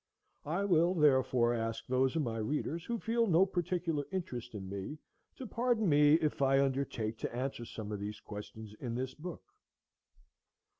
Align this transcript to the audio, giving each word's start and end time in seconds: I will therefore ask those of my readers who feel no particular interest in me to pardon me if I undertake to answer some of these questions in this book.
I 0.47 0.65
will 0.65 0.95
therefore 0.95 1.53
ask 1.53 1.85
those 1.85 2.15
of 2.15 2.23
my 2.23 2.37
readers 2.39 2.85
who 2.85 2.97
feel 2.97 3.27
no 3.27 3.45
particular 3.45 4.03
interest 4.11 4.55
in 4.55 4.67
me 4.67 4.97
to 5.35 5.45
pardon 5.45 5.87
me 5.87 6.15
if 6.15 6.41
I 6.41 6.59
undertake 6.59 7.19
to 7.19 7.35
answer 7.35 7.65
some 7.65 7.91
of 7.91 7.99
these 7.99 8.19
questions 8.19 8.73
in 8.79 8.95
this 8.95 9.13
book. 9.13 9.43